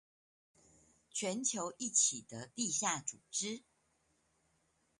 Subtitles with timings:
[1.11, 3.61] 全球一起的地下組織